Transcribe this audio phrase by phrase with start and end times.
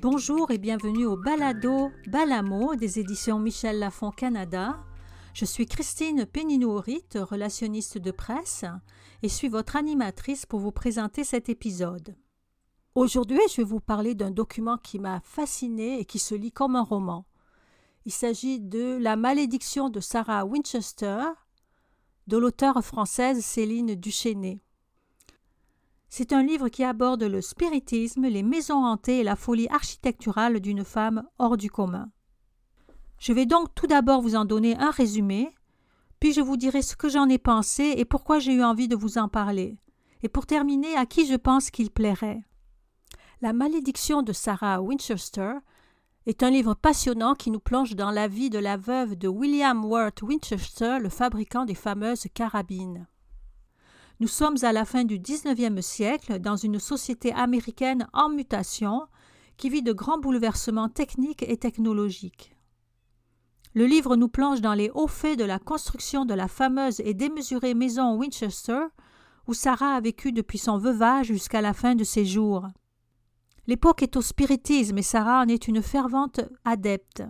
[0.00, 4.78] Bonjour et bienvenue au Balado Balamo des éditions Michel Lafon Canada.
[5.34, 8.64] Je suis Christine Péninou-Horit, relationniste de presse,
[9.22, 12.16] et suis votre animatrice pour vous présenter cet épisode.
[12.94, 16.76] Aujourd'hui, je vais vous parler d'un document qui m'a fasciné et qui se lit comme
[16.76, 17.26] un roman.
[18.04, 21.24] Il s'agit de La malédiction de Sarah Winchester
[22.26, 24.60] de l'auteure française Céline Duchesnay.
[26.08, 30.84] C'est un livre qui aborde le spiritisme, les maisons hantées et la folie architecturale d'une
[30.84, 32.10] femme hors du commun.
[33.18, 35.50] Je vais donc tout d'abord vous en donner un résumé,
[36.20, 38.96] puis je vous dirai ce que j'en ai pensé et pourquoi j'ai eu envie de
[38.96, 39.76] vous en parler,
[40.22, 42.42] et pour terminer à qui je pense qu'il plairait.
[43.40, 45.54] La malédiction de Sarah Winchester
[46.26, 49.84] est un livre passionnant qui nous plonge dans la vie de la veuve de William
[49.84, 53.06] Worth Winchester, le fabricant des fameuses carabines.
[54.20, 59.06] Nous sommes à la fin du XIXe siècle dans une société américaine en mutation
[59.56, 62.56] qui vit de grands bouleversements techniques et technologiques.
[63.74, 67.14] Le livre nous plonge dans les hauts faits de la construction de la fameuse et
[67.14, 68.86] démesurée maison Winchester,
[69.46, 72.66] où Sarah a vécu depuis son veuvage jusqu'à la fin de ses jours.
[73.68, 77.22] L'époque est au spiritisme et Sarah en est une fervente adepte.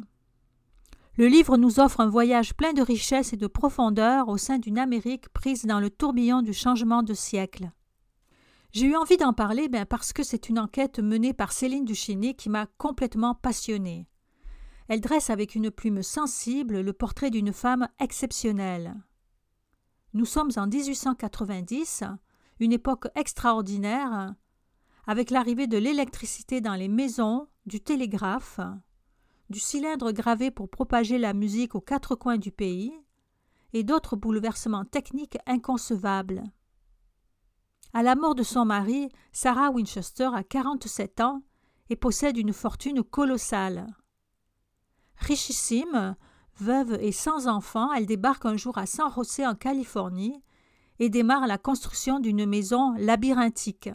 [1.18, 4.78] Le livre nous offre un voyage plein de richesse et de profondeur au sein d'une
[4.78, 7.72] Amérique prise dans le tourbillon du changement de siècle.
[8.70, 12.34] J'ai eu envie d'en parler ben, parce que c'est une enquête menée par Céline Duchesnay
[12.34, 14.06] qui m'a complètement passionnée.
[14.86, 18.94] Elle dresse avec une plume sensible le portrait d'une femme exceptionnelle.
[20.14, 22.04] Nous sommes en 1890,
[22.60, 24.36] une époque extraordinaire,
[25.08, 28.60] avec l'arrivée de l'électricité dans les maisons, du télégraphe,
[29.50, 32.92] du cylindre gravé pour propager la musique aux quatre coins du pays,
[33.72, 36.42] et d'autres bouleversements techniques inconcevables.
[37.92, 41.42] À la mort de son mari, Sarah Winchester a 47 ans
[41.90, 43.86] et possède une fortune colossale.
[45.16, 46.16] Richissime,
[46.60, 50.42] veuve et sans enfants, elle débarque un jour à San José en Californie
[50.98, 53.90] et démarre la construction d'une maison labyrinthique.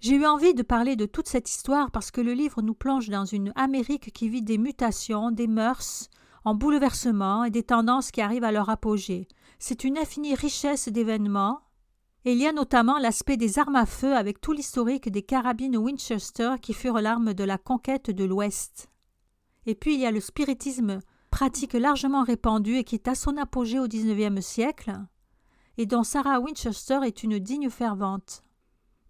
[0.00, 3.08] J'ai eu envie de parler de toute cette histoire parce que le livre nous plonge
[3.08, 6.08] dans une Amérique qui vit des mutations, des mœurs,
[6.44, 9.26] en bouleversement et des tendances qui arrivent à leur apogée.
[9.58, 11.60] C'est une infinie richesse d'événements.
[12.24, 15.76] Et il y a notamment l'aspect des armes à feu avec tout l'historique des carabines
[15.76, 18.88] Winchester qui furent l'arme de la conquête de l'Ouest.
[19.64, 23.36] Et puis il y a le spiritisme, pratique largement répandue et qui est à son
[23.36, 24.92] apogée au XIXe siècle,
[25.78, 28.42] et dont Sarah Winchester est une digne fervente.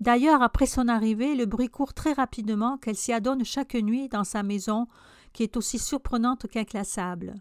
[0.01, 4.25] D'ailleurs, après son arrivée, le bruit court très rapidement qu'elle s'y adonne chaque nuit dans
[4.25, 4.89] sa maison,
[5.33, 7.35] qui est aussi surprenante qu'inclassable.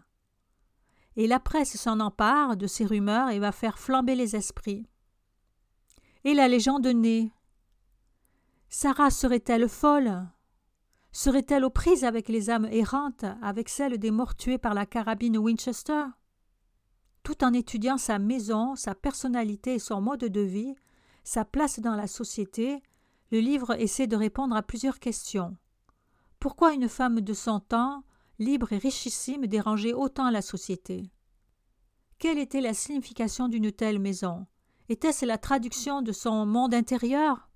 [1.16, 4.86] Et la presse s'en empare de ces rumeurs et va faire flamber les esprits.
[6.24, 7.30] Et la légende naît.
[8.68, 10.26] Sarah serait-elle folle?
[11.12, 15.38] Serait-elle aux prises avec les âmes errantes, avec celles des morts tués par la carabine
[15.38, 16.04] Winchester?
[17.22, 20.74] Tout en étudiant sa maison, sa personnalité et son mode de vie,
[21.26, 22.80] sa place dans la société,
[23.32, 25.56] le livre essaie de répondre à plusieurs questions.
[26.38, 28.04] Pourquoi une femme de son temps,
[28.38, 31.10] libre et richissime, dérangeait autant la société?
[32.20, 34.46] Quelle était la signification d'une telle maison?
[34.88, 37.50] Était-ce la traduction de son monde intérieur?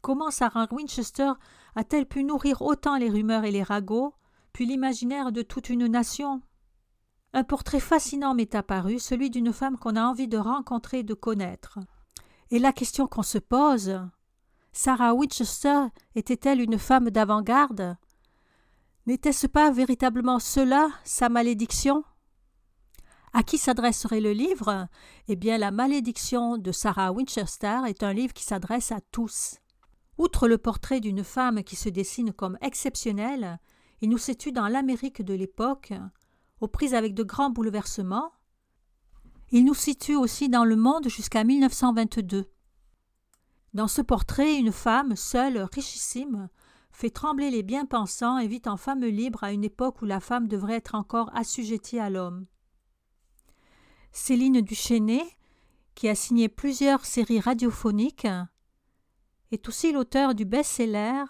[0.00, 1.32] Comment Sarah Winchester
[1.74, 4.14] a-t-elle pu nourrir autant les rumeurs et les ragots,
[4.52, 6.40] puis l'imaginaire de toute une nation?
[7.32, 11.14] Un portrait fascinant m'est apparu, celui d'une femme qu'on a envie de rencontrer et de
[11.14, 11.80] connaître.
[12.52, 13.98] Et la question qu'on se pose
[14.72, 17.96] Sarah Winchester était-elle une femme d'avant-garde?
[19.06, 22.04] N'était-ce pas véritablement cela sa malédiction?
[23.32, 24.86] À qui s'adresserait le livre?
[25.28, 29.56] Eh bien, La malédiction de Sarah Winchester est un livre qui s'adresse à tous.
[30.18, 33.60] Outre le portrait d'une femme qui se dessine comme exceptionnelle,
[34.02, 35.94] il nous situe dans l'Amérique de l'époque,
[36.60, 38.30] aux prises avec de grands bouleversements,
[39.54, 42.46] il nous situe aussi dans le monde jusqu'à 1922.
[43.74, 46.48] Dans ce portrait, une femme, seule, richissime,
[46.90, 50.46] fait trembler les bien-pensants et vit en femme libre à une époque où la femme
[50.46, 52.46] devrait être encore assujettie à l'homme.
[54.12, 55.24] Céline Duchesnay,
[55.94, 58.28] qui a signé plusieurs séries radiophoniques,
[59.50, 61.24] est aussi l'auteur du best-seller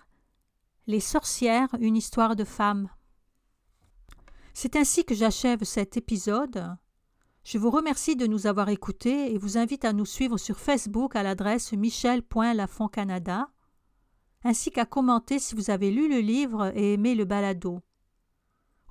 [0.89, 2.89] Les sorcières, une histoire de femme.
[4.53, 6.77] C'est ainsi que j'achève cet épisode.
[7.45, 11.17] Je vous remercie de nous avoir écoutés et vous invite à nous suivre sur Facebook
[11.17, 13.49] à l'adresse michel.lafontcanada,
[14.45, 17.81] ainsi qu'à commenter si vous avez lu le livre et aimé le balado.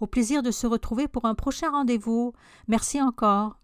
[0.01, 2.33] Au plaisir de se retrouver pour un prochain rendez-vous.
[2.67, 3.57] Merci encore.